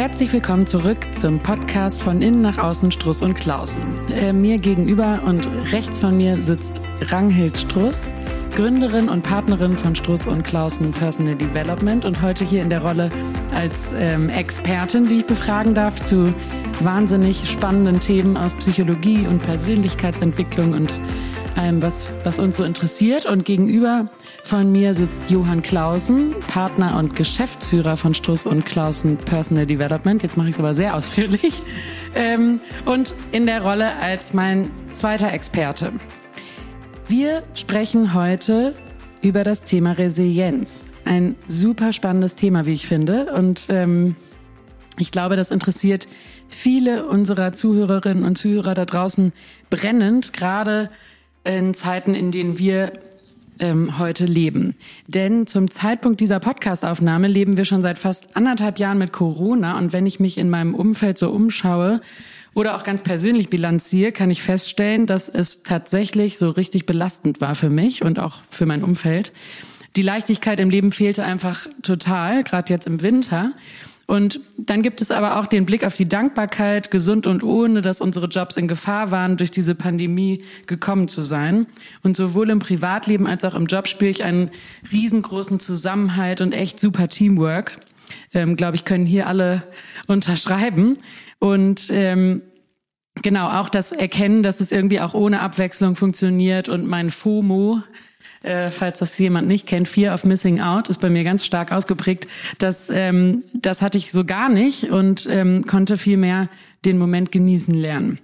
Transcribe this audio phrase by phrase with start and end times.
[0.00, 3.82] Herzlich willkommen zurück zum Podcast von Innen nach Außen Struss und Klausen.
[4.08, 8.10] Äh, mir gegenüber und rechts von mir sitzt Ranghild Struss,
[8.56, 13.10] Gründerin und Partnerin von Struss und Klausen Personal Development und heute hier in der Rolle
[13.54, 16.32] als ähm, Expertin, die ich befragen darf zu
[16.82, 20.94] wahnsinnig spannenden Themen aus Psychologie und Persönlichkeitsentwicklung und
[21.56, 23.26] allem, was, was uns so interessiert.
[23.26, 24.08] Und gegenüber
[24.42, 30.22] von mir sitzt Johann Clausen, Partner und Geschäftsführer von Struss und Clausen Personal Development.
[30.22, 31.62] Jetzt mache ich es aber sehr ausführlich.
[32.14, 35.92] Ähm, und in der Rolle als mein zweiter Experte.
[37.08, 38.74] Wir sprechen heute
[39.22, 40.84] über das Thema Resilienz.
[41.04, 43.32] Ein super spannendes Thema, wie ich finde.
[43.32, 44.16] Und ähm,
[44.98, 46.08] ich glaube, das interessiert
[46.48, 49.32] viele unserer Zuhörerinnen und Zuhörer da draußen
[49.70, 50.90] brennend, gerade
[51.44, 52.92] in Zeiten, in denen wir
[53.60, 54.74] ähm, heute leben.
[55.06, 59.78] Denn zum Zeitpunkt dieser Podcastaufnahme leben wir schon seit fast anderthalb Jahren mit Corona.
[59.78, 62.00] Und wenn ich mich in meinem Umfeld so umschaue
[62.54, 67.54] oder auch ganz persönlich bilanziere, kann ich feststellen, dass es tatsächlich so richtig belastend war
[67.54, 69.32] für mich und auch für mein Umfeld.
[69.96, 73.52] Die Leichtigkeit im Leben fehlte einfach total, gerade jetzt im Winter.
[74.10, 78.00] Und dann gibt es aber auch den Blick auf die Dankbarkeit, gesund und ohne, dass
[78.00, 81.68] unsere Jobs in Gefahr waren, durch diese Pandemie gekommen zu sein.
[82.02, 84.50] Und sowohl im Privatleben als auch im Job spüre ich einen
[84.90, 87.76] riesengroßen Zusammenhalt und echt super Teamwork.
[88.34, 89.62] Ähm, Glaube ich, können hier alle
[90.08, 90.98] unterschreiben.
[91.38, 92.42] Und ähm,
[93.22, 97.84] genau auch das Erkennen, dass es irgendwie auch ohne Abwechslung funktioniert und mein FOMO,
[98.42, 101.72] äh, falls das jemand nicht kennt, Fear of Missing Out, ist bei mir ganz stark
[101.72, 102.26] ausgeprägt.
[102.58, 106.48] Das, ähm, das hatte ich so gar nicht und ähm, konnte viel mehr
[106.84, 108.18] den Moment genießen lernen.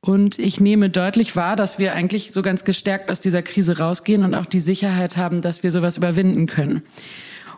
[0.00, 4.22] Und ich nehme deutlich wahr, dass wir eigentlich so ganz gestärkt aus dieser Krise rausgehen
[4.22, 6.82] und auch die Sicherheit haben, dass wir sowas überwinden können.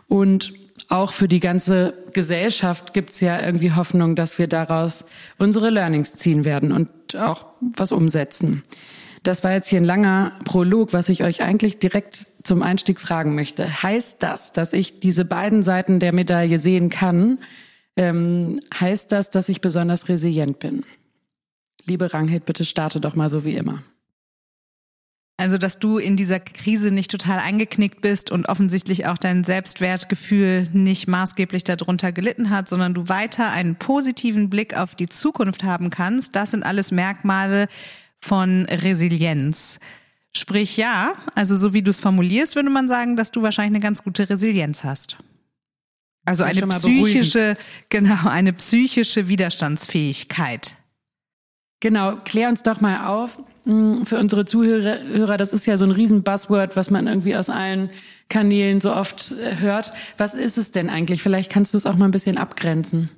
[0.07, 0.53] Und
[0.87, 5.05] auch für die ganze Gesellschaft gibt's ja irgendwie Hoffnung, dass wir daraus
[5.37, 8.63] unsere Learnings ziehen werden und auch was umsetzen.
[9.23, 13.35] Das war jetzt hier ein langer Prolog, was ich euch eigentlich direkt zum Einstieg fragen
[13.35, 13.83] möchte.
[13.83, 17.39] Heißt das, dass ich diese beiden Seiten der Medaille sehen kann?
[17.97, 20.85] Ähm, heißt das, dass ich besonders resilient bin?
[21.85, 23.83] Liebe Ranghild, bitte starte doch mal so wie immer.
[25.39, 30.67] Also, dass du in dieser Krise nicht total eingeknickt bist und offensichtlich auch dein Selbstwertgefühl
[30.73, 35.89] nicht maßgeblich darunter gelitten hat, sondern du weiter einen positiven Blick auf die Zukunft haben
[35.91, 36.35] kannst.
[36.35, 37.69] Das sind alles Merkmale,
[38.19, 39.79] von Resilienz.
[40.35, 43.83] Sprich ja, also so wie du es formulierst, würde man sagen, dass du wahrscheinlich eine
[43.83, 45.17] ganz gute Resilienz hast.
[46.25, 47.57] Also eine psychische,
[47.89, 50.75] genau, eine psychische Widerstandsfähigkeit.
[51.79, 55.37] Genau, klär uns doch mal auf hm, für unsere Zuhörer.
[55.37, 57.89] Das ist ja so ein riesen Buzzword, was man irgendwie aus allen
[58.27, 59.93] Kanälen so oft äh, hört.
[60.17, 61.23] Was ist es denn eigentlich?
[61.23, 63.09] Vielleicht kannst du es auch mal ein bisschen abgrenzen.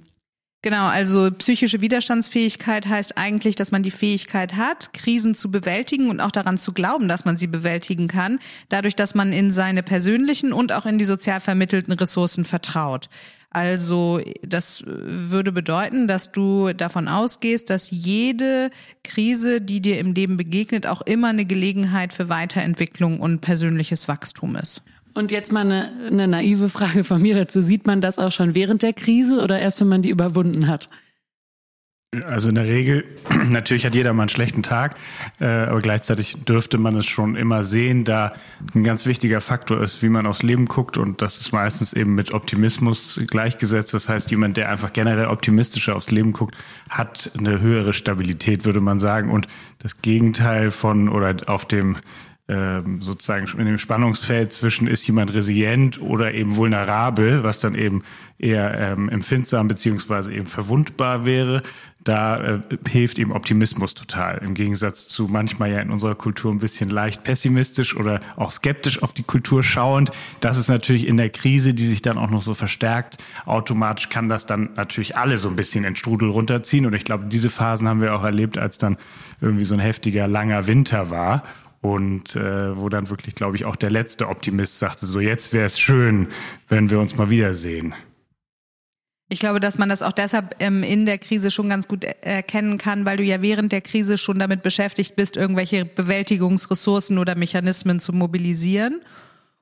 [0.64, 6.20] Genau, also psychische Widerstandsfähigkeit heißt eigentlich, dass man die Fähigkeit hat, Krisen zu bewältigen und
[6.20, 8.38] auch daran zu glauben, dass man sie bewältigen kann,
[8.70, 13.10] dadurch, dass man in seine persönlichen und auch in die sozial vermittelten Ressourcen vertraut.
[13.50, 18.70] Also das würde bedeuten, dass du davon ausgehst, dass jede
[19.04, 24.56] Krise, die dir im Leben begegnet, auch immer eine Gelegenheit für Weiterentwicklung und persönliches Wachstum
[24.56, 24.84] ist.
[25.14, 27.62] Und jetzt mal eine, eine naive Frage von mir dazu.
[27.62, 30.90] Sieht man das auch schon während der Krise oder erst, wenn man die überwunden hat?
[32.26, 33.06] Also in der Regel,
[33.50, 34.96] natürlich hat jeder mal einen schlechten Tag,
[35.40, 38.34] äh, aber gleichzeitig dürfte man es schon immer sehen, da
[38.76, 42.14] ein ganz wichtiger Faktor ist, wie man aufs Leben guckt und das ist meistens eben
[42.14, 43.94] mit Optimismus gleichgesetzt.
[43.94, 46.58] Das heißt, jemand, der einfach generell optimistischer aufs Leben guckt,
[46.90, 49.32] hat eine höhere Stabilität, würde man sagen.
[49.32, 49.48] Und
[49.80, 51.96] das Gegenteil von oder auf dem
[53.00, 58.04] sozusagen in dem Spannungsfeld zwischen ist jemand resilient oder eben vulnerabel, was dann eben
[58.40, 61.62] eher ähm, empfindsam beziehungsweise eben verwundbar wäre,
[62.04, 62.60] da äh,
[62.90, 64.40] hilft eben Optimismus total.
[64.40, 69.04] Im Gegensatz zu manchmal ja in unserer Kultur ein bisschen leicht pessimistisch oder auch skeptisch
[69.04, 70.10] auf die Kultur schauend.
[70.40, 73.24] Das ist natürlich in der Krise, die sich dann auch noch so verstärkt.
[73.46, 76.86] Automatisch kann das dann natürlich alle so ein bisschen in Strudel runterziehen.
[76.88, 78.98] Und ich glaube, diese Phasen haben wir auch erlebt, als dann
[79.40, 81.44] irgendwie so ein heftiger, langer Winter war
[81.82, 85.66] und äh, wo dann wirklich, glaube ich, auch der letzte Optimist sagte, so jetzt wäre
[85.66, 86.28] es schön,
[86.70, 87.94] wenn wir uns mal wiedersehen.
[89.30, 92.78] Ich glaube, dass man das auch deshalb ähm, in der Krise schon ganz gut erkennen
[92.78, 98.02] kann, weil du ja während der Krise schon damit beschäftigt bist, irgendwelche Bewältigungsressourcen oder Mechanismen
[98.02, 99.02] zu mobilisieren.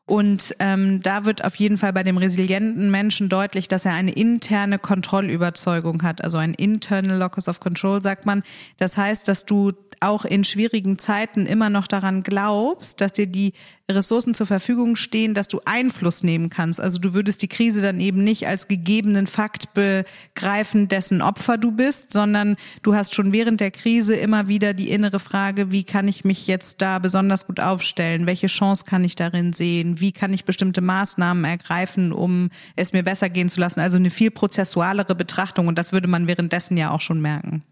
[0.10, 4.12] Und ähm, da wird auf jeden Fall bei dem resilienten Menschen deutlich, dass er eine
[4.12, 8.42] interne Kontrollüberzeugung hat, also ein internal locus of control, sagt man.
[8.78, 13.54] Das heißt, dass du auch in schwierigen Zeiten immer noch daran glaubst, dass dir die
[13.96, 16.80] Ressourcen zur Verfügung stehen, dass du Einfluss nehmen kannst.
[16.80, 21.72] Also du würdest die Krise dann eben nicht als gegebenen Fakt begreifen, dessen Opfer du
[21.72, 26.08] bist, sondern du hast schon während der Krise immer wieder die innere Frage, wie kann
[26.08, 28.26] ich mich jetzt da besonders gut aufstellen?
[28.26, 30.00] Welche Chance kann ich darin sehen?
[30.00, 33.80] Wie kann ich bestimmte Maßnahmen ergreifen, um es mir besser gehen zu lassen?
[33.80, 37.64] Also eine viel prozessualere Betrachtung und das würde man währenddessen ja auch schon merken.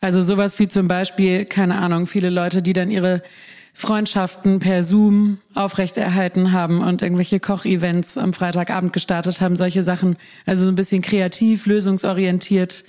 [0.00, 3.22] Also sowas wie zum Beispiel, keine Ahnung, viele Leute, die dann ihre
[3.72, 10.16] Freundschaften per Zoom aufrechterhalten haben und irgendwelche Kochevents am Freitagabend gestartet haben, solche Sachen.
[10.46, 12.84] Also so ein bisschen kreativ, lösungsorientiert.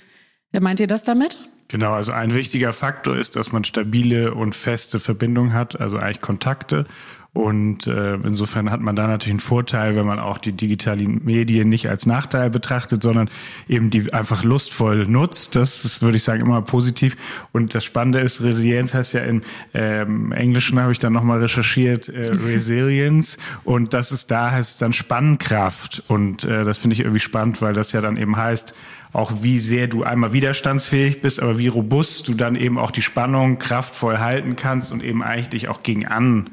[0.58, 1.38] Meint ihr das damit?
[1.68, 6.20] Genau, also ein wichtiger Faktor ist, dass man stabile und feste Verbindungen hat, also eigentlich
[6.20, 6.84] Kontakte
[7.34, 11.70] und äh, insofern hat man da natürlich einen Vorteil, wenn man auch die digitalen Medien
[11.70, 13.30] nicht als Nachteil betrachtet, sondern
[13.68, 15.56] eben die einfach lustvoll nutzt.
[15.56, 17.16] Das ist, würde ich sagen, immer positiv.
[17.52, 19.40] Und das Spannende ist, Resilienz heißt ja im
[19.72, 23.38] ähm, Englischen, habe ich dann nochmal recherchiert, äh, Resilience.
[23.64, 26.02] Und das ist da heißt es dann Spannkraft.
[26.08, 28.74] Und äh, das finde ich irgendwie spannend, weil das ja dann eben heißt,
[29.14, 33.02] auch wie sehr du einmal widerstandsfähig bist, aber wie robust du dann eben auch die
[33.02, 36.50] Spannung kraftvoll halten kannst und eben eigentlich dich auch gegen an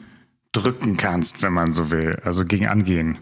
[0.51, 3.19] drücken kannst, wenn man so will, also gegen angehen.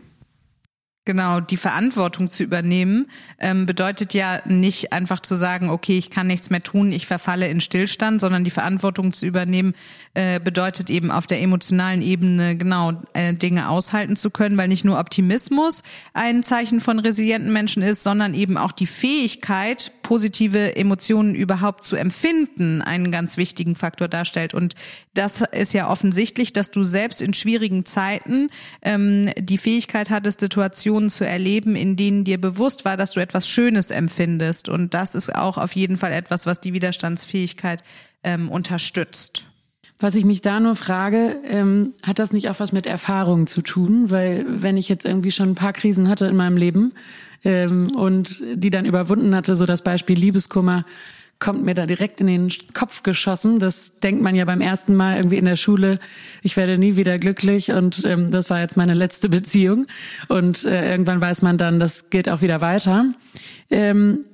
[1.07, 3.07] Genau, die Verantwortung zu übernehmen
[3.39, 7.47] ähm, bedeutet ja nicht einfach zu sagen, okay, ich kann nichts mehr tun, ich verfalle
[7.47, 9.73] in Stillstand, sondern die Verantwortung zu übernehmen
[10.15, 14.83] äh, bedeutet eben auf der emotionalen Ebene genau äh, Dinge aushalten zu können, weil nicht
[14.83, 15.81] nur Optimismus
[16.13, 21.95] ein Zeichen von resilienten Menschen ist, sondern eben auch die Fähigkeit, positive Emotionen überhaupt zu
[21.95, 24.53] empfinden, einen ganz wichtigen Faktor darstellt.
[24.53, 24.75] Und
[25.13, 28.49] das ist ja offensichtlich, dass du selbst in schwierigen Zeiten
[28.81, 33.19] ähm, die Fähigkeit hattest, Situationen Situationen zu erleben, in denen dir bewusst war, dass du
[33.19, 34.69] etwas Schönes empfindest.
[34.69, 37.83] Und das ist auch auf jeden Fall etwas, was die Widerstandsfähigkeit
[38.23, 39.45] ähm, unterstützt.
[39.99, 43.61] Was ich mich da nur frage, ähm, hat das nicht auch was mit Erfahrung zu
[43.61, 44.11] tun?
[44.11, 46.93] Weil wenn ich jetzt irgendwie schon ein paar Krisen hatte in meinem Leben
[47.43, 50.85] ähm, und die dann überwunden hatte, so das Beispiel Liebeskummer,
[51.39, 53.59] kommt mir da direkt in den Kopf geschossen.
[53.59, 55.99] Das denkt man ja beim ersten Mal irgendwie in der Schule,
[56.41, 59.87] ich werde nie wieder glücklich und ähm, das war jetzt meine letzte Beziehung.
[60.27, 63.13] Und äh, irgendwann weiß man dann, das geht auch wieder weiter.
[63.69, 64.25] Ähm,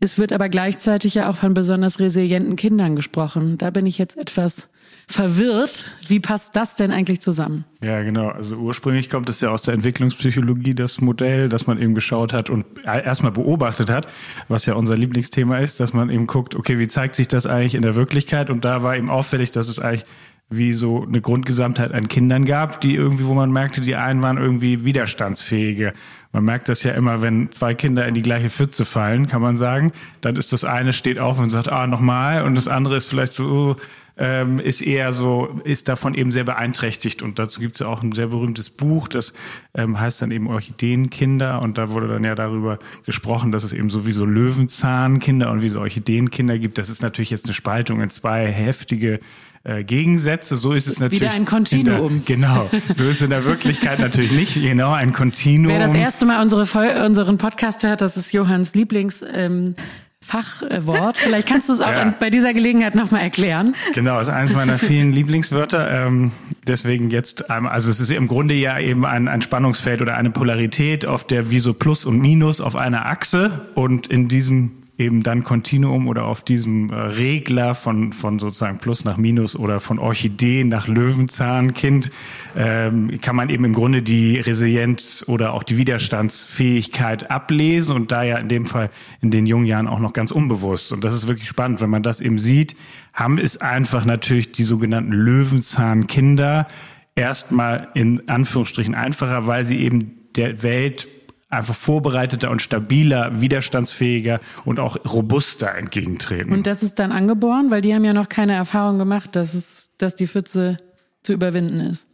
[0.00, 3.56] es wird aber gleichzeitig ja auch von besonders resilienten Kindern gesprochen.
[3.58, 4.68] Da bin ich jetzt etwas
[5.12, 5.92] verwirrt.
[6.08, 7.64] Wie passt das denn eigentlich zusammen?
[7.82, 8.28] Ja, genau.
[8.28, 12.50] Also ursprünglich kommt es ja aus der Entwicklungspsychologie, das Modell, dass man eben geschaut hat
[12.50, 14.08] und erstmal beobachtet hat,
[14.48, 17.74] was ja unser Lieblingsthema ist, dass man eben guckt, okay, wie zeigt sich das eigentlich
[17.74, 18.50] in der Wirklichkeit?
[18.50, 20.04] Und da war eben auffällig, dass es eigentlich
[20.50, 24.36] wie so eine Grundgesamtheit an Kindern gab, die irgendwie, wo man merkte, die einen waren
[24.36, 25.92] irgendwie widerstandsfähige.
[26.32, 29.56] Man merkt das ja immer, wenn zwei Kinder in die gleiche Pfütze fallen, kann man
[29.56, 33.08] sagen, dann ist das eine steht auf und sagt, ah, nochmal, und das andere ist
[33.08, 33.76] vielleicht so, oh,
[34.22, 37.22] ähm, ist eher so, ist davon eben sehr beeinträchtigt.
[37.22, 39.34] Und dazu gibt es ja auch ein sehr berühmtes Buch, das
[39.74, 41.60] ähm, heißt dann eben Orchideenkinder.
[41.60, 45.80] Und da wurde dann ja darüber gesprochen, dass es eben sowieso Löwenzahnkinder und wie so
[45.80, 46.78] Orchideenkinder gibt.
[46.78, 49.18] Das ist natürlich jetzt eine Spaltung in zwei heftige
[49.64, 50.54] äh, Gegensätze.
[50.54, 51.22] So ist es natürlich.
[51.22, 52.24] Wieder ein Kontinuum.
[52.24, 52.70] Der, genau.
[52.94, 54.54] So ist es in der Wirklichkeit natürlich nicht.
[54.54, 55.74] Genau, ein Kontinuum.
[55.74, 56.62] Wer das erste Mal unsere,
[57.04, 59.74] unseren Podcast hört, das ist Johanns Lieblings, ähm,
[60.22, 61.18] Fachwort.
[61.18, 62.14] Vielleicht kannst du es auch ja.
[62.18, 63.74] bei dieser Gelegenheit nochmal erklären.
[63.92, 66.06] Genau, ist eines meiner vielen Lieblingswörter.
[66.06, 66.32] Ähm,
[66.66, 70.30] deswegen jetzt einmal, also es ist im Grunde ja eben ein, ein Spannungsfeld oder eine
[70.30, 75.22] Polarität, auf der wie so Plus und Minus auf einer Achse und in diesem eben
[75.22, 79.98] dann Kontinuum oder auf diesem äh, Regler von, von sozusagen Plus nach Minus oder von
[79.98, 82.10] Orchidee nach Löwenzahnkind
[82.56, 88.22] ähm, kann man eben im Grunde die Resilienz oder auch die Widerstandsfähigkeit ablesen und da
[88.22, 88.90] ja in dem Fall
[89.20, 90.92] in den jungen Jahren auch noch ganz unbewusst.
[90.92, 92.76] Und das ist wirklich spannend, wenn man das eben sieht,
[93.12, 96.66] haben es einfach natürlich die sogenannten Löwenzahnkinder
[97.14, 101.08] erstmal in Anführungsstrichen einfacher, weil sie eben der Welt
[101.52, 106.52] einfach vorbereiteter und stabiler, widerstandsfähiger und auch robuster entgegentreten.
[106.52, 109.90] Und das ist dann angeboren, weil die haben ja noch keine Erfahrung gemacht, dass es,
[109.98, 110.76] dass die Pfütze
[111.22, 112.08] zu überwinden ist.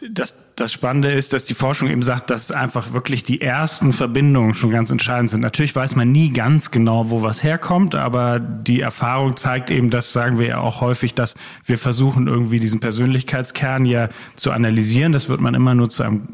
[0.00, 4.52] Das, das Spannende ist, dass die Forschung eben sagt, dass einfach wirklich die ersten Verbindungen
[4.52, 5.40] schon ganz entscheidend sind.
[5.40, 10.12] Natürlich weiß man nie ganz genau, wo was herkommt, aber die Erfahrung zeigt eben, das
[10.12, 15.12] sagen wir ja auch häufig, dass wir versuchen irgendwie diesen Persönlichkeitskern ja zu analysieren.
[15.12, 16.26] Das wird man immer nur zu einem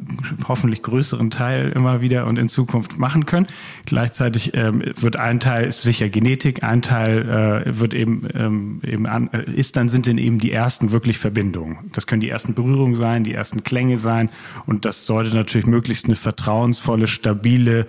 [0.49, 3.47] hoffentlich größeren Teil immer wieder und in Zukunft machen können.
[3.85, 9.07] Gleichzeitig ähm, wird ein Teil ist sicher Genetik, ein Teil äh, wird eben ähm, eben
[9.07, 11.91] an, äh, ist dann sind dann eben die ersten wirklich Verbindungen.
[11.93, 14.31] Das können die ersten Berührungen sein, die ersten ersten Klänge sein.
[14.67, 17.87] Und das sollte natürlich möglichst eine vertrauensvolle, stabile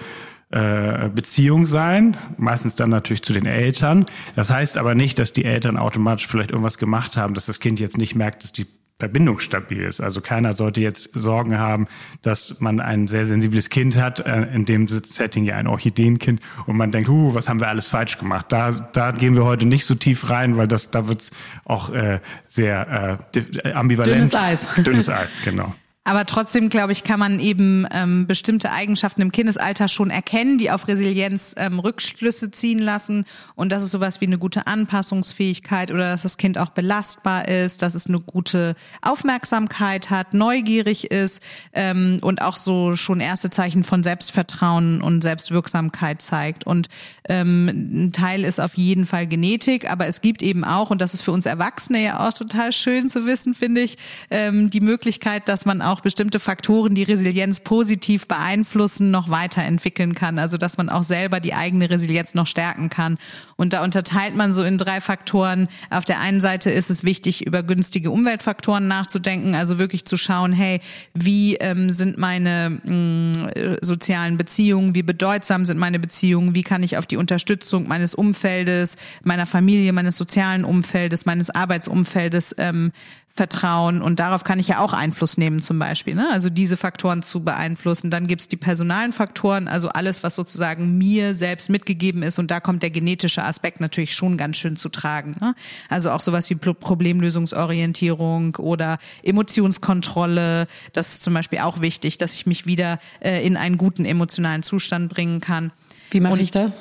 [0.49, 4.05] äh, Beziehung sein, meistens dann natürlich zu den Eltern.
[4.35, 7.79] Das heißt aber nicht, dass die Eltern automatisch vielleicht irgendwas gemacht haben, dass das Kind
[7.79, 8.65] jetzt nicht merkt, dass die
[9.01, 9.99] verbindungsstabil ist.
[9.99, 11.87] Also keiner sollte jetzt Sorgen haben,
[12.21, 16.77] dass man ein sehr sensibles Kind hat, äh, in dem Setting ja ein Orchideenkind und
[16.77, 18.45] man denkt, huh, was haben wir alles falsch gemacht?
[18.49, 21.31] Da, da gehen wir heute nicht so tief rein, weil das, da wird's
[21.65, 23.19] auch äh, sehr
[23.63, 24.15] äh, ambivalent.
[24.15, 24.67] Dünnes Eis.
[24.77, 25.73] Dünnes Eis, genau.
[26.03, 30.71] Aber trotzdem, glaube ich, kann man eben ähm, bestimmte Eigenschaften im Kindesalter schon erkennen, die
[30.71, 33.25] auf Resilienz ähm, Rückschlüsse ziehen lassen.
[33.53, 37.83] Und das ist sowas wie eine gute Anpassungsfähigkeit oder dass das Kind auch belastbar ist,
[37.83, 41.43] dass es eine gute Aufmerksamkeit hat, neugierig ist
[41.73, 46.65] ähm, und auch so schon erste Zeichen von Selbstvertrauen und Selbstwirksamkeit zeigt.
[46.65, 46.89] Und
[47.29, 51.13] ähm, ein Teil ist auf jeden Fall Genetik, aber es gibt eben auch, und das
[51.13, 53.99] ist für uns Erwachsene ja auch total schön zu wissen, finde ich,
[54.31, 60.39] ähm, die Möglichkeit, dass man auch bestimmte Faktoren, die Resilienz positiv beeinflussen, noch weiterentwickeln kann.
[60.39, 63.17] Also dass man auch selber die eigene Resilienz noch stärken kann.
[63.57, 65.67] Und da unterteilt man so in drei Faktoren.
[65.89, 70.53] Auf der einen Seite ist es wichtig, über günstige Umweltfaktoren nachzudenken, also wirklich zu schauen,
[70.53, 70.79] hey,
[71.13, 76.83] wie ähm, sind meine mh, mm, sozialen Beziehungen, wie bedeutsam sind meine Beziehungen, wie kann
[76.83, 82.91] ich auf die Unterstützung meines Umfeldes, meiner Familie, meines sozialen Umfeldes, meines Arbeitsumfeldes ähm,
[83.33, 84.01] vertrauen.
[84.01, 86.15] Und darauf kann ich ja auch Einfluss nehmen zum Beispiel.
[86.15, 86.27] Ne?
[86.31, 88.11] Also diese Faktoren zu beeinflussen.
[88.11, 92.39] Dann gibt's die personalen Faktoren, also alles, was sozusagen mir selbst mitgegeben ist.
[92.39, 95.37] Und da kommt der genetische Aspekt natürlich schon ganz schön zu tragen.
[95.39, 95.55] Ne?
[95.87, 100.67] Also auch sowas wie Problemlösungsorientierung oder Emotionskontrolle.
[100.91, 104.61] Das ist zum Beispiel auch wichtig, dass ich mich wieder äh, in einen guten emotionalen
[104.61, 105.71] Zustand bringen kann.
[106.09, 106.73] Wie mache ich das?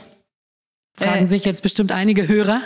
[1.01, 2.61] Fragen äh, sich jetzt bestimmt einige Hörer.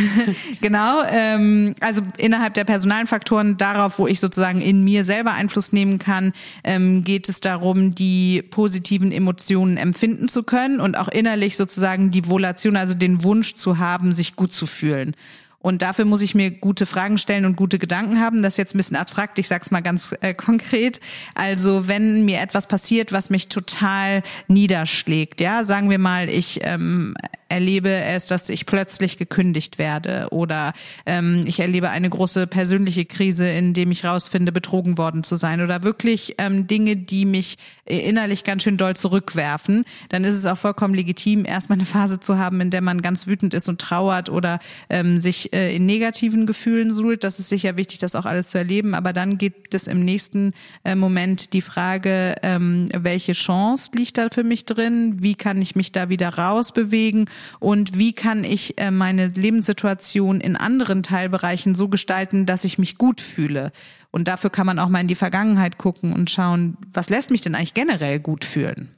[0.60, 5.72] genau, ähm, also innerhalb der personalen Faktoren, darauf, wo ich sozusagen in mir selber Einfluss
[5.72, 6.32] nehmen kann,
[6.64, 12.28] ähm, geht es darum, die positiven Emotionen empfinden zu können und auch innerlich sozusagen die
[12.28, 15.14] Volation, also den Wunsch zu haben, sich gut zu fühlen.
[15.62, 18.42] Und dafür muss ich mir gute Fragen stellen und gute Gedanken haben.
[18.42, 21.00] Das ist jetzt ein bisschen abstrakt, ich sag's mal ganz äh, konkret.
[21.34, 27.14] Also wenn mir etwas passiert, was mich total niederschlägt, ja, sagen wir mal, ich ähm,
[27.50, 30.72] erlebe es, dass ich plötzlich gekündigt werde oder
[31.06, 35.60] ähm, ich erlebe eine große persönliche Krise, in dem ich rausfinde, betrogen worden zu sein
[35.60, 40.58] oder wirklich ähm, Dinge, die mich innerlich ganz schön doll zurückwerfen, dann ist es auch
[40.58, 44.28] vollkommen legitim, erstmal eine Phase zu haben, in der man ganz wütend ist und trauert
[44.30, 47.24] oder ähm, sich äh, in negativen Gefühlen suhlt.
[47.24, 48.94] Das ist sicher wichtig, das auch alles zu erleben.
[48.94, 50.52] Aber dann gibt es im nächsten
[50.84, 55.16] äh, Moment die Frage, ähm, welche Chance liegt da für mich drin?
[55.18, 57.26] Wie kann ich mich da wieder rausbewegen?
[57.58, 62.98] Und wie kann ich äh, meine Lebenssituation in anderen Teilbereichen so gestalten, dass ich mich
[62.98, 63.72] gut fühle.
[64.10, 67.40] Und dafür kann man auch mal in die Vergangenheit gucken und schauen, was lässt mich
[67.40, 68.88] denn eigentlich generell gut fühlen.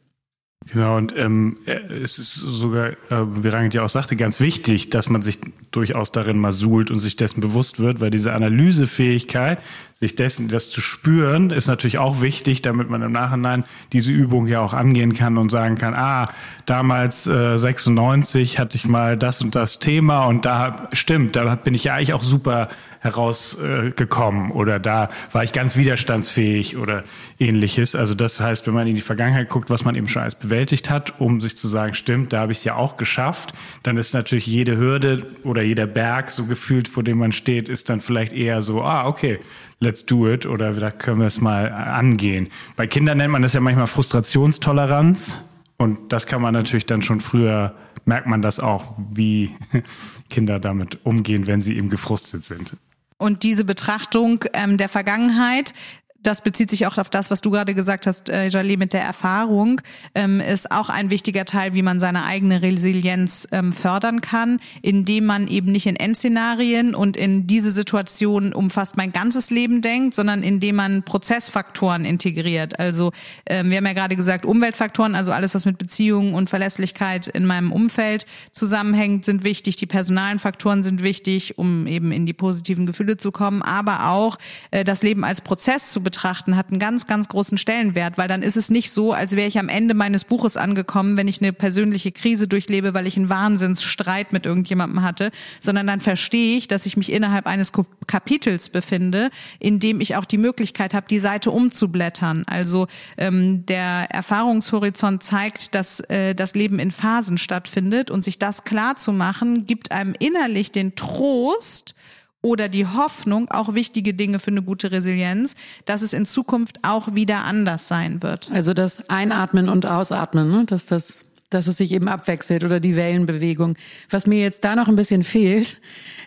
[0.70, 4.90] Genau, und ähm, äh, es ist sogar, äh, wie Rangit ja auch sagte, ganz wichtig,
[4.90, 5.38] dass man sich
[5.70, 9.62] durchaus darin mal suhlt und sich dessen bewusst wird, weil diese Analysefähigkeit,
[9.94, 14.46] sich dessen, das zu spüren, ist natürlich auch wichtig, damit man im Nachhinein diese Übung
[14.46, 16.28] ja auch angehen kann und sagen kann, ah,
[16.66, 21.74] damals äh, 96 hatte ich mal das und das Thema und da stimmt, da bin
[21.74, 22.68] ich ja eigentlich auch super
[23.02, 27.02] herausgekommen äh, oder da war ich ganz widerstandsfähig oder
[27.38, 27.96] ähnliches.
[27.96, 30.88] Also das heißt, wenn man in die Vergangenheit guckt, was man eben schon alles bewältigt
[30.88, 34.14] hat, um sich zu sagen, stimmt, da habe ich es ja auch geschafft, dann ist
[34.14, 38.32] natürlich jede Hürde oder jeder Berg so gefühlt, vor dem man steht, ist dann vielleicht
[38.32, 39.40] eher so, ah, okay,
[39.80, 42.48] let's do it oder da können wir es mal angehen.
[42.76, 45.36] Bei Kindern nennt man das ja manchmal Frustrationstoleranz
[45.76, 49.50] und das kann man natürlich dann schon früher, merkt man das auch, wie
[50.30, 52.76] Kinder damit umgehen, wenn sie eben gefrustet sind.
[53.22, 55.74] Und diese Betrachtung ähm, der Vergangenheit,
[56.22, 59.02] das bezieht sich auch auf das, was du gerade gesagt hast, äh, Jalé, mit der
[59.02, 59.80] Erfahrung,
[60.14, 65.24] ähm, ist auch ein wichtiger Teil, wie man seine eigene Resilienz ähm, fördern kann, indem
[65.24, 70.42] man eben nicht in Endszenarien und in diese Situation umfasst mein ganzes Leben denkt, sondern
[70.42, 72.78] indem man Prozessfaktoren integriert.
[72.78, 73.12] Also
[73.46, 77.46] ähm, wir haben ja gerade gesagt, Umweltfaktoren, also alles, was mit Beziehungen und Verlässlichkeit in
[77.46, 79.76] meinem Umfeld zusammenhängt, sind wichtig.
[79.76, 84.36] Die personalen Faktoren sind wichtig, um eben in die positiven Gefühle zu kommen, aber auch
[84.70, 88.42] äh, das Leben als Prozess zu betrachten, hat einen ganz, ganz großen Stellenwert, weil dann
[88.42, 91.54] ist es nicht so, als wäre ich am Ende meines Buches angekommen, wenn ich eine
[91.54, 96.84] persönliche Krise durchlebe, weil ich einen Wahnsinnsstreit mit irgendjemandem hatte, sondern dann verstehe ich, dass
[96.84, 97.72] ich mich innerhalb eines
[98.06, 102.44] Kapitels befinde, in dem ich auch die Möglichkeit habe, die Seite umzublättern.
[102.46, 108.64] Also ähm, der Erfahrungshorizont zeigt, dass äh, das Leben in Phasen stattfindet und sich das
[108.64, 111.94] klar zu machen, gibt einem innerlich den Trost,
[112.42, 117.14] oder die Hoffnung, auch wichtige Dinge für eine gute Resilienz, dass es in Zukunft auch
[117.14, 118.50] wieder anders sein wird.
[118.52, 120.64] Also das Einatmen und Ausatmen, ne?
[120.66, 121.20] dass das
[121.52, 123.76] dass es sich eben abwechselt oder die Wellenbewegung.
[124.08, 125.78] Was mir jetzt da noch ein bisschen fehlt,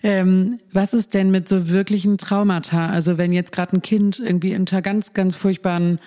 [0.03, 2.89] ähm, was ist denn mit so wirklichen Traumata?
[2.89, 5.99] Also wenn jetzt gerade ein Kind irgendwie unter ganz, ganz furchtbaren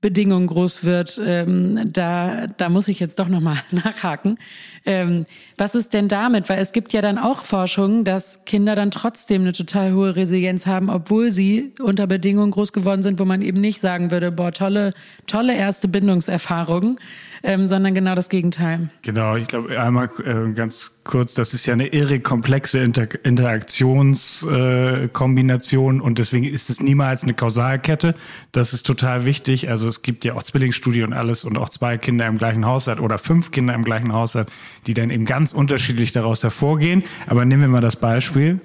[0.00, 4.36] Bedingungen groß wird, ähm, da, da muss ich jetzt doch nochmal nachhaken.
[4.84, 6.48] Ähm, was ist denn damit?
[6.48, 10.66] Weil es gibt ja dann auch Forschung, dass Kinder dann trotzdem eine total hohe Resilienz
[10.66, 14.52] haben, obwohl sie unter Bedingungen groß geworden sind, wo man eben nicht sagen würde, boah,
[14.52, 14.94] tolle,
[15.26, 16.98] tolle erste Bindungserfahrung
[17.42, 18.90] ähm, sondern genau das Gegenteil.
[19.02, 25.98] Genau, ich glaube einmal äh, ganz kurz, das ist ja eine irre komplexe Inter Interaktionskombination
[25.98, 28.14] äh, und deswegen ist es niemals eine Kausalkette.
[28.52, 29.68] Das ist total wichtig.
[29.68, 33.00] Also es gibt ja auch Zwillingsstudie und alles und auch zwei Kinder im gleichen Haushalt
[33.00, 34.48] oder fünf Kinder im gleichen Haushalt,
[34.86, 37.04] die dann eben ganz unterschiedlich daraus hervorgehen.
[37.26, 38.60] Aber nehmen wir mal das Beispiel.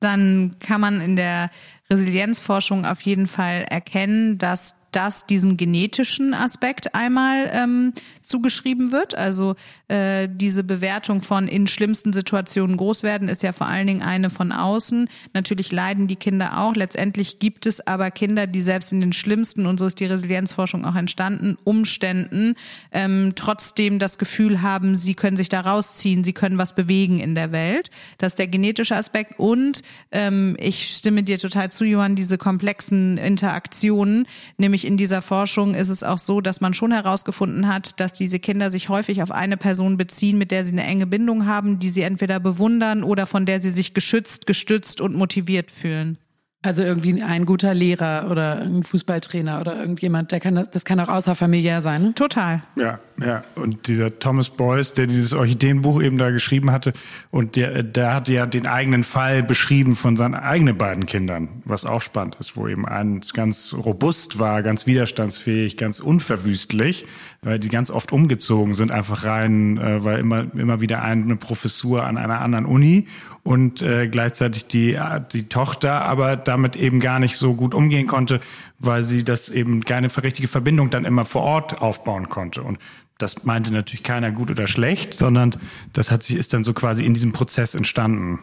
[0.00, 1.50] Dann kann man in der
[1.90, 9.14] Resilienzforschung auf jeden Fall erkennen, dass das diesem genetischen Aspekt einmal ähm, zugeschrieben wird.
[9.14, 9.56] Also
[9.88, 14.30] äh, diese Bewertung von in schlimmsten Situationen groß werden ist ja vor allen Dingen eine
[14.30, 15.08] von außen.
[15.34, 16.74] Natürlich leiden die Kinder auch.
[16.74, 20.84] Letztendlich gibt es aber Kinder, die selbst in den schlimmsten, und so ist die Resilienzforschung
[20.84, 22.54] auch entstanden, Umständen
[22.92, 27.34] ähm, trotzdem das Gefühl haben, sie können sich da rausziehen, sie können was bewegen in
[27.34, 27.90] der Welt.
[28.18, 29.38] Das ist der genetische Aspekt.
[29.38, 34.26] Und ähm, ich stimme dir total zu, Johann, diese komplexen Interaktionen,
[34.58, 38.12] nämlich nämlich in dieser Forschung ist es auch so, dass man schon herausgefunden hat, dass
[38.12, 41.78] diese Kinder sich häufig auf eine Person beziehen, mit der sie eine enge Bindung haben,
[41.78, 46.18] die sie entweder bewundern oder von der sie sich geschützt, gestützt und motiviert fühlen.
[46.64, 51.00] Also irgendwie ein guter Lehrer oder ein Fußballtrainer oder irgendjemand, der kann das, das kann
[51.00, 52.02] auch außerfamiliär sein.
[52.02, 52.14] Ne?
[52.14, 52.62] Total.
[52.76, 53.42] Ja, ja.
[53.56, 56.92] Und dieser Thomas Boyce, der dieses Orchideenbuch eben da geschrieben hatte,
[57.32, 61.84] und der, der hat ja den eigenen Fall beschrieben von seinen eigenen beiden Kindern, was
[61.84, 67.06] auch spannend ist, wo eben eins ganz robust war, ganz widerstandsfähig, ganz unverwüstlich,
[67.44, 72.04] weil die ganz oft umgezogen sind, einfach rein, äh, weil immer, immer wieder eine Professur
[72.04, 73.08] an einer anderen Uni
[73.42, 74.98] und äh, gleichzeitig die,
[75.32, 78.40] die Tochter aber damit eben gar nicht so gut umgehen konnte,
[78.78, 82.62] weil sie das eben keine richtige Verbindung dann immer vor Ort aufbauen konnte.
[82.62, 82.78] Und
[83.18, 85.56] das meinte natürlich keiner gut oder schlecht, sondern
[85.92, 88.38] das hat sich, ist dann so quasi in diesem Prozess entstanden.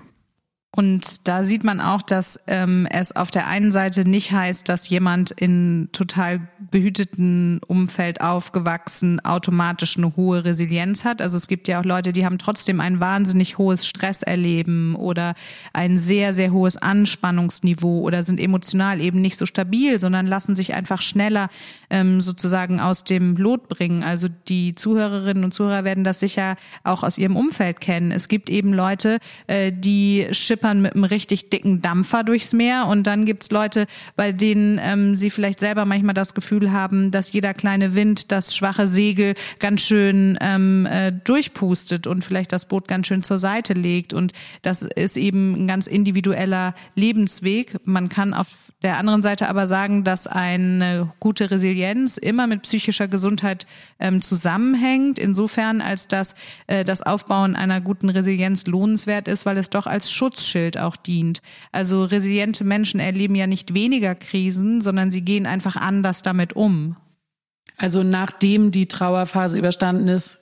[0.72, 4.88] Und da sieht man auch, dass ähm, es auf der einen Seite nicht heißt, dass
[4.88, 11.24] jemand in total behüteten Umfeld aufgewachsen automatisch eine hohe Resilienz hat.
[11.24, 15.34] Also es gibt ja auch Leute, die haben trotzdem ein wahnsinnig hohes Stresserleben oder
[15.74, 20.76] ein sehr, sehr hohes Anspannungsniveau oder sind emotional eben nicht so stabil, sondern lassen sich
[20.76, 21.50] einfach schneller
[21.90, 24.04] ähm, sozusagen aus dem Lot bringen.
[24.04, 28.12] Also die Zuhörerinnen und Zuhörer werden das sicher auch aus ihrem Umfeld kennen.
[28.12, 30.28] Es gibt eben Leute, äh, die
[30.60, 33.86] schippern mit einem richtig dicken Dampfer durchs Meer und dann gibt's Leute,
[34.18, 38.56] bei denen ähm, sie vielleicht selber manchmal das Gefühl haben, dass jeder kleine Wind das
[38.56, 43.74] schwache Segel ganz schön ähm, äh, durchpustet und vielleicht das Boot ganz schön zur Seite
[43.74, 44.12] legt.
[44.14, 47.78] Und das ist eben ein ganz individueller Lebensweg.
[47.86, 53.08] Man kann auf der anderen Seite aber sagen, dass eine gute Resilienz immer mit psychischer
[53.08, 53.66] Gesundheit
[54.00, 56.36] ähm, zusammenhängt, insofern als dass
[56.68, 60.12] äh, das Aufbauen einer guten Resilienz lohnenswert ist, weil es doch als
[60.50, 61.42] Schutzschild auch dient.
[61.72, 66.96] Also resiliente Menschen erleben ja nicht weniger Krisen, sondern sie gehen einfach anders damit um.
[67.78, 70.42] Also nachdem die Trauerphase überstanden ist,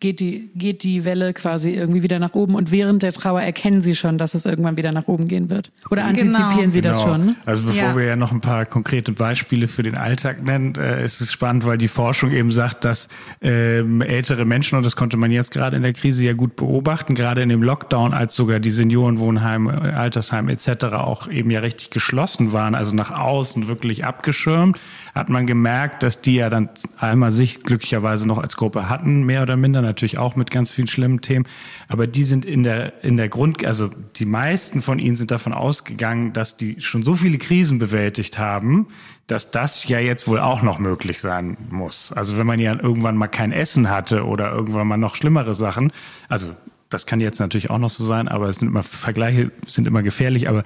[0.00, 3.82] geht die, geht die Welle quasi irgendwie wieder nach oben und während der Trauer erkennen
[3.82, 5.70] Sie schon, dass es irgendwann wieder nach oben gehen wird?
[5.90, 6.08] Oder genau.
[6.10, 6.70] antizipieren genau.
[6.72, 7.14] Sie das genau.
[7.14, 7.36] schon?
[7.46, 7.96] Also bevor ja.
[7.96, 11.66] wir ja noch ein paar konkrete Beispiele für den Alltag nennen, äh, ist es spannend,
[11.66, 13.08] weil die Forschung eben sagt, dass
[13.40, 17.14] ähm, ältere Menschen, und das konnte man jetzt gerade in der Krise ja gut beobachten,
[17.14, 20.84] gerade in dem Lockdown, als sogar die Seniorenwohnheime, Altersheim etc.
[20.94, 24.78] auch eben ja richtig geschlossen waren, also nach außen wirklich abgeschirmt,
[25.14, 29.42] hat man gemerkt, dass die ja dann einmal sich glücklicherweise noch als Gruppe hatten, mehr
[29.42, 31.46] oder minder, natürlich auch mit ganz vielen schlimmen Themen.
[31.88, 35.52] Aber die sind in der, in der Grund, also die meisten von ihnen sind davon
[35.52, 38.88] ausgegangen, dass die schon so viele Krisen bewältigt haben,
[39.26, 42.12] dass das ja jetzt wohl auch noch möglich sein muss.
[42.12, 45.92] Also wenn man ja irgendwann mal kein Essen hatte oder irgendwann mal noch schlimmere Sachen,
[46.28, 46.54] also
[46.90, 50.02] das kann jetzt natürlich auch noch so sein, aber es sind immer Vergleiche sind immer
[50.02, 50.62] gefährlich, aber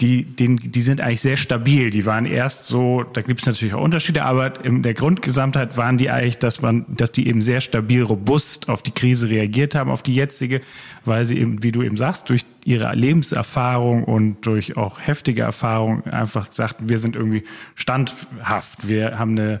[0.00, 1.90] die, die, die sind eigentlich sehr stabil.
[1.90, 5.98] Die waren erst so, da gibt es natürlich auch Unterschiede, aber in der Grundgesamtheit waren
[5.98, 9.90] die eigentlich, dass man, dass die eben sehr stabil, robust auf die Krise reagiert haben,
[9.90, 10.62] auf die jetzige,
[11.04, 16.04] weil sie eben, wie du eben sagst, durch ihre Lebenserfahrung und durch auch heftige Erfahrung
[16.06, 17.44] einfach sagten, wir sind irgendwie
[17.76, 19.60] standhaft, wir haben eine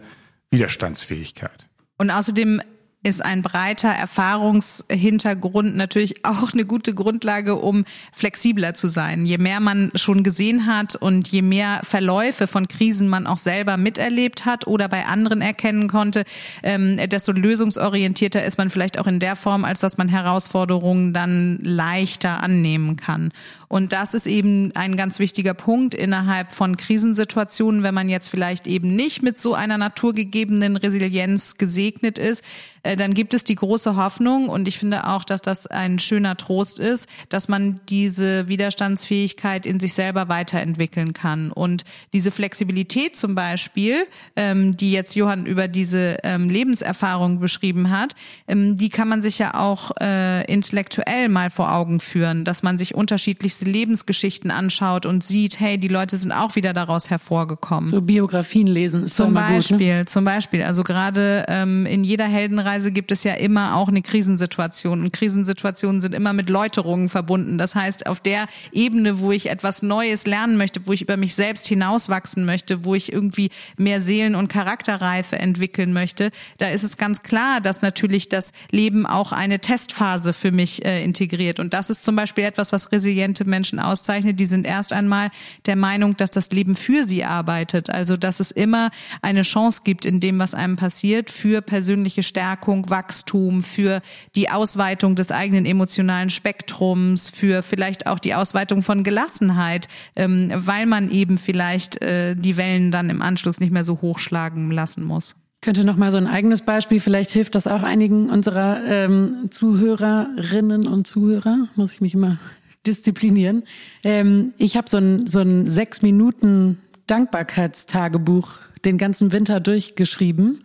[0.50, 1.68] Widerstandsfähigkeit.
[1.96, 2.60] Und außerdem
[3.04, 9.26] ist ein breiter Erfahrungshintergrund natürlich auch eine gute Grundlage, um flexibler zu sein.
[9.26, 13.76] Je mehr man schon gesehen hat und je mehr Verläufe von Krisen man auch selber
[13.76, 16.24] miterlebt hat oder bei anderen erkennen konnte,
[16.62, 21.58] ähm, desto lösungsorientierter ist man vielleicht auch in der Form, als dass man Herausforderungen dann
[21.62, 23.32] leichter annehmen kann.
[23.68, 28.66] Und das ist eben ein ganz wichtiger Punkt innerhalb von Krisensituationen, wenn man jetzt vielleicht
[28.66, 32.44] eben nicht mit so einer naturgegebenen Resilienz gesegnet ist,
[32.84, 36.36] äh, dann gibt es die große Hoffnung und ich finde auch, dass das ein schöner
[36.36, 41.50] Trost ist, dass man diese Widerstandsfähigkeit in sich selber weiterentwickeln kann.
[41.50, 48.14] Und diese Flexibilität zum Beispiel, ähm, die jetzt Johann über diese ähm, Lebenserfahrung beschrieben hat,
[48.46, 52.78] ähm, die kann man sich ja auch äh, intellektuell mal vor Augen führen, dass man
[52.78, 57.88] sich unterschiedlichste Lebensgeschichten anschaut und sieht, hey, die Leute sind auch wieder daraus hervorgekommen.
[57.88, 60.04] So Biografien lesen ist zum Beispiel, gut, ne?
[60.04, 60.62] zum Beispiel.
[60.62, 65.12] Also gerade ähm, in jeder Heldenreise Normalerweise gibt es ja immer auch eine Krisensituation und
[65.12, 67.56] Krisensituationen sind immer mit Läuterungen verbunden.
[67.56, 71.36] Das heißt, auf der Ebene, wo ich etwas Neues lernen möchte, wo ich über mich
[71.36, 76.96] selbst hinauswachsen möchte, wo ich irgendwie mehr Seelen- und Charakterreife entwickeln möchte, da ist es
[76.96, 81.60] ganz klar, dass natürlich das Leben auch eine Testphase für mich äh, integriert.
[81.60, 84.40] Und das ist zum Beispiel etwas, was resiliente Menschen auszeichnet.
[84.40, 85.30] Die sind erst einmal
[85.66, 87.88] der Meinung, dass das Leben für sie arbeitet.
[87.88, 88.90] Also, dass es immer
[89.22, 94.00] eine Chance gibt in dem, was einem passiert, für persönliche Stärke Stärkung, Wachstum, für
[94.34, 100.86] die Ausweitung des eigenen emotionalen Spektrums, für vielleicht auch die Ausweitung von Gelassenheit, ähm, weil
[100.86, 105.36] man eben vielleicht äh, die Wellen dann im Anschluss nicht mehr so hochschlagen lassen muss.
[105.60, 110.86] Könnte noch mal so ein eigenes Beispiel, vielleicht hilft das auch einigen unserer ähm, Zuhörerinnen
[110.86, 112.38] und Zuhörer, muss ich mich immer
[112.86, 113.64] disziplinieren.
[114.04, 120.60] Ähm, ich habe so ein, so ein sechs Minuten Dankbarkeitstagebuch den ganzen Winter durchgeschrieben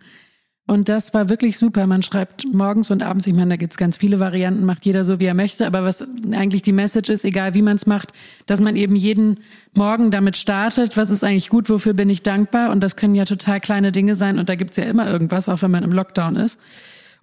[0.70, 1.88] und das war wirklich super.
[1.88, 5.18] Man schreibt morgens und abends, ich meine, da gibt's ganz viele Varianten, macht jeder so,
[5.18, 5.66] wie er möchte.
[5.66, 8.12] Aber was eigentlich die Message ist, egal wie man es macht,
[8.46, 9.40] dass man eben jeden
[9.74, 12.70] Morgen damit startet, was ist eigentlich gut, wofür bin ich dankbar.
[12.70, 14.38] Und das können ja total kleine Dinge sein.
[14.38, 16.56] Und da gibt's ja immer irgendwas, auch wenn man im Lockdown ist.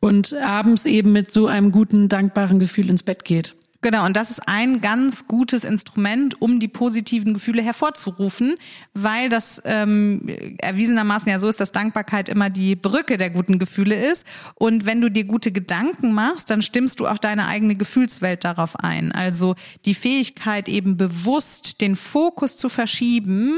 [0.02, 3.56] Und abends eben mit so einem guten, dankbaren Gefühl ins Bett geht.
[3.82, 8.56] Genau, und das ist ein ganz gutes Instrument, um die positiven Gefühle hervorzurufen,
[8.94, 10.28] weil das ähm,
[10.60, 14.26] erwiesenermaßen ja so ist, dass Dankbarkeit immer die Brücke der guten Gefühle ist.
[14.56, 18.80] Und wenn du dir gute Gedanken machst, dann stimmst du auch deine eigene Gefühlswelt darauf
[18.80, 19.12] ein.
[19.12, 23.54] Also die Fähigkeit eben bewusst den Fokus zu verschieben,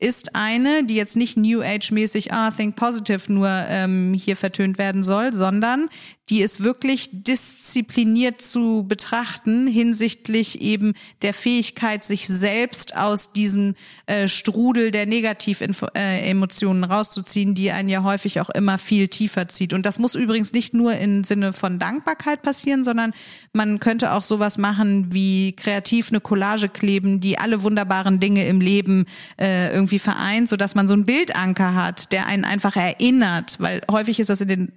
[0.00, 5.02] ist eine, die jetzt nicht New Age-mäßig, ah, Think Positive nur ähm, hier vertönt werden
[5.02, 5.88] soll, sondern
[6.30, 13.74] die ist wirklich diszipliniert zu betrachten hinsichtlich eben der Fähigkeit, sich selbst aus diesem
[14.06, 19.72] äh, Strudel der Negativemotionen äh, rauszuziehen, die einen ja häufig auch immer viel tiefer zieht.
[19.72, 23.12] Und das muss übrigens nicht nur im Sinne von Dankbarkeit passieren, sondern
[23.52, 28.60] man könnte auch sowas machen wie kreativ eine Collage kleben, die alle wunderbaren Dinge im
[28.60, 33.82] Leben äh, irgendwie vereint, sodass man so einen Bildanker hat, der einen einfach erinnert, weil
[33.90, 34.72] häufig ist das in den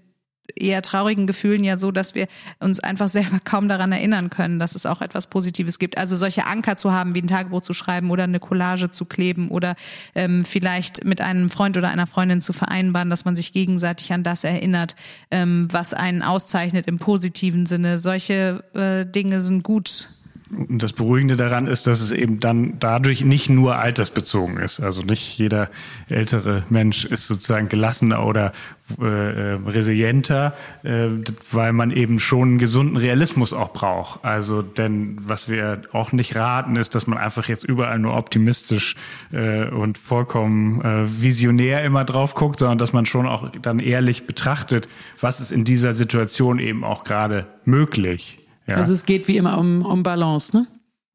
[0.55, 2.27] eher traurigen Gefühlen ja so, dass wir
[2.59, 5.97] uns einfach selber kaum daran erinnern können, dass es auch etwas Positives gibt.
[5.97, 9.49] Also solche Anker zu haben, wie ein Tagebuch zu schreiben oder eine Collage zu kleben
[9.49, 9.75] oder
[10.15, 14.23] ähm, vielleicht mit einem Freund oder einer Freundin zu vereinbaren, dass man sich gegenseitig an
[14.23, 14.95] das erinnert,
[15.31, 17.97] ähm, was einen auszeichnet im positiven Sinne.
[17.97, 20.09] Solche äh, Dinge sind gut
[20.55, 24.79] und das Beruhigende daran ist, dass es eben dann dadurch nicht nur altersbezogen ist.
[24.79, 25.69] Also nicht jeder
[26.09, 28.51] ältere Mensch ist sozusagen gelassener oder
[29.01, 31.07] äh, äh, resilienter, äh,
[31.51, 34.23] weil man eben schon einen gesunden Realismus auch braucht.
[34.25, 38.95] Also denn was wir auch nicht raten, ist, dass man einfach jetzt überall nur optimistisch
[39.31, 44.27] äh, und vollkommen äh, visionär immer drauf guckt, sondern dass man schon auch dann ehrlich
[44.27, 44.89] betrachtet,
[45.19, 48.42] was ist in dieser Situation eben auch gerade möglich.
[48.67, 48.75] Ja.
[48.75, 50.67] Also es geht wie immer um, um Balance, ne?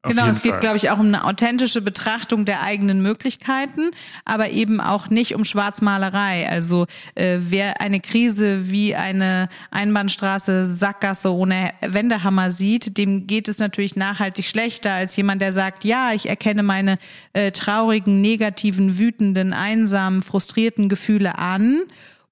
[0.03, 3.91] genau, es geht, glaube ich, auch um eine authentische Betrachtung der eigenen Möglichkeiten,
[4.25, 6.49] aber eben auch nicht um Schwarzmalerei.
[6.49, 6.85] Also
[7.15, 13.95] äh, wer eine Krise wie eine Einbahnstraße, Sackgasse ohne Wendehammer sieht, dem geht es natürlich
[13.95, 16.97] nachhaltig schlechter als jemand, der sagt, ja, ich erkenne meine
[17.33, 21.81] äh, traurigen, negativen, wütenden, einsamen, frustrierten Gefühle an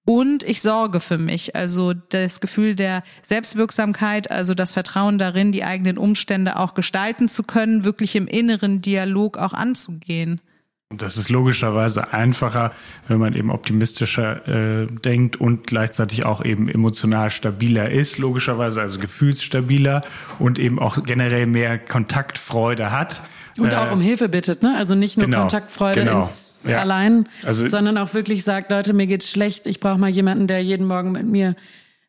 [0.08, 1.54] und ich sorge für mich.
[1.54, 7.44] Also das Gefühl der Selbstwirksamkeit, also das Vertrauen darin, die eigenen Umstände auch gestalten zu
[7.44, 10.40] können, wirklich im inneren Dialog auch anzugehen.
[10.90, 12.72] Und das ist logischerweise einfacher,
[13.10, 19.00] wenn man eben optimistischer äh, denkt und gleichzeitig auch eben emotional stabiler ist, logischerweise, also
[19.00, 20.04] gefühlsstabiler
[20.40, 23.22] und eben auch generell mehr Kontaktfreude hat.
[23.60, 24.76] Und auch äh, um Hilfe bittet, ne?
[24.78, 26.20] Also nicht nur genau, Kontaktfreude genau.
[26.20, 26.80] ins ja.
[26.80, 30.64] allein, also, sondern auch wirklich sagt, Leute, mir geht's schlecht, ich brauche mal jemanden, der
[30.64, 31.56] jeden Morgen mit mir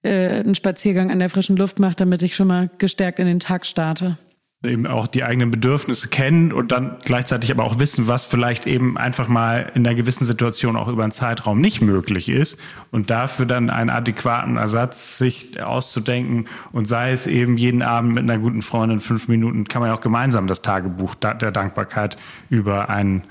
[0.03, 3.41] äh, einen Spaziergang an der frischen Luft mache, damit ich schon mal gestärkt in den
[3.41, 4.17] Tag starte
[4.65, 8.99] eben auch die eigenen Bedürfnisse kennen und dann gleichzeitig aber auch wissen, was vielleicht eben
[8.99, 12.59] einfach mal in einer gewissen Situation auch über einen Zeitraum nicht möglich ist
[12.91, 18.25] und dafür dann einen adäquaten Ersatz sich auszudenken und sei es eben jeden Abend mit
[18.25, 22.19] einer guten Freundin fünf Minuten, kann man ja auch gemeinsam das Tagebuch der Dankbarkeit
[22.51, 23.23] über ein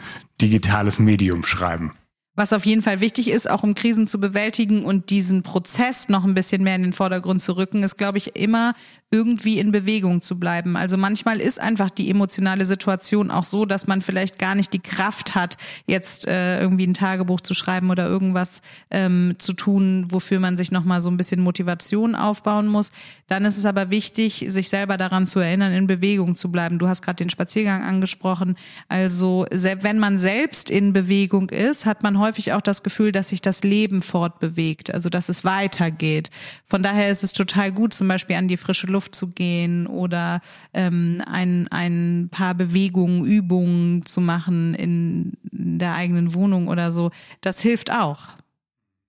[0.41, 1.91] digitales Medium schreiben.
[2.37, 6.23] Was auf jeden Fall wichtig ist, auch um Krisen zu bewältigen und diesen Prozess noch
[6.23, 8.75] ein bisschen mehr in den Vordergrund zu rücken, ist, glaube ich, immer
[9.09, 10.75] irgendwie in Bewegung zu bleiben.
[10.75, 14.81] Also manchmal ist einfach die emotionale Situation auch so, dass man vielleicht gar nicht die
[14.81, 20.41] Kraft hat, jetzt äh, irgendwie ein Tagebuch zu schreiben oder irgendwas ähm, zu tun, wofür
[20.41, 22.91] man sich nochmal so ein bisschen Motivation aufbauen muss.
[23.27, 26.77] Dann ist es aber wichtig, sich selber daran zu erinnern, in Bewegung zu bleiben.
[26.77, 28.57] Du hast gerade den Spaziergang angesprochen.
[28.89, 33.41] Also wenn man selbst in Bewegung ist, hat man häufig auch das Gefühl, dass sich
[33.41, 36.29] das Leben fortbewegt, also dass es weitergeht.
[36.65, 39.85] Von daher ist es total gut, zum Beispiel an die frische Luft Luft zu gehen
[39.85, 40.41] oder
[40.73, 47.61] ähm, ein, ein paar Bewegungen, Übungen zu machen in der eigenen Wohnung oder so, das
[47.61, 48.29] hilft auch.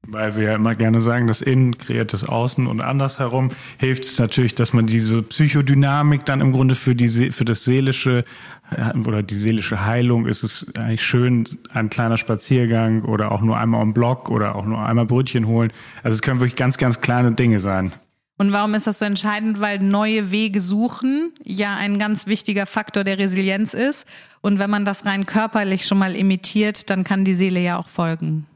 [0.06, 3.48] Weil wir ja immer gerne sagen, das Innen kreiert das Außen und andersherum
[3.78, 8.24] hilft es natürlich, dass man diese Psychodynamik dann im Grunde für die für das seelische
[8.70, 13.56] äh, oder die seelische Heilung ist es eigentlich schön, ein kleiner Spaziergang oder auch nur
[13.56, 15.72] einmal am Block oder auch nur einmal Brötchen holen.
[16.02, 17.92] Also es können wirklich ganz, ganz kleine Dinge sein.
[18.38, 19.60] Und warum ist das so entscheidend?
[19.60, 24.06] Weil neue Wege suchen ja ein ganz wichtiger Faktor der Resilienz ist.
[24.40, 27.88] Und wenn man das rein körperlich schon mal imitiert, dann kann die Seele ja auch
[27.88, 28.46] folgen.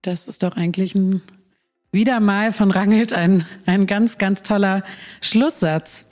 [0.00, 1.20] Das ist doch eigentlich ein,
[1.92, 4.82] wieder mal von Rangelt ein, ein ganz, ganz toller
[5.20, 6.08] Schlusssatz.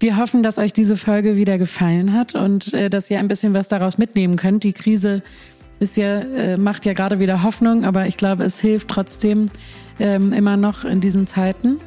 [0.00, 3.52] Wir hoffen, dass euch diese Folge wieder gefallen hat und äh, dass ihr ein bisschen
[3.52, 4.64] was daraus mitnehmen könnt.
[4.64, 5.22] Die Krise
[5.80, 9.50] ist ja, äh, macht ja gerade wieder Hoffnung, aber ich glaube, es hilft trotzdem
[10.00, 11.78] ähm, immer noch in diesen Zeiten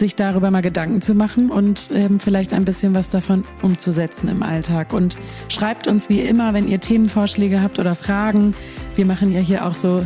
[0.00, 4.42] sich darüber mal Gedanken zu machen und ähm, vielleicht ein bisschen was davon umzusetzen im
[4.42, 4.92] Alltag.
[4.92, 5.16] Und
[5.48, 8.54] schreibt uns wie immer, wenn ihr Themenvorschläge habt oder Fragen.
[8.96, 10.04] Wir machen ja hier auch so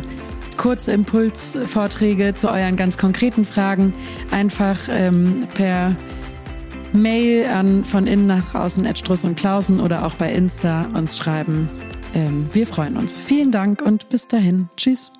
[0.57, 3.93] kurze Impulsvorträge zu euren ganz konkreten Fragen.
[4.29, 5.95] Einfach ähm, per
[6.93, 11.69] Mail an von innen nach außen Struss und Klausen oder auch bei Insta uns schreiben.
[12.13, 13.17] Ähm, wir freuen uns.
[13.17, 14.69] Vielen Dank und bis dahin.
[14.77, 15.11] Tschüss.